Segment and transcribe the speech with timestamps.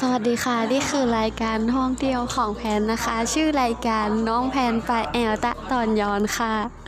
[0.00, 6.79] สวัสดีค่ะ นี่คือรายการท่องเที่ยวของแพนนะคะ ชื่อรายการน้องแพนไปแอลตะตอนย้อนค่ะ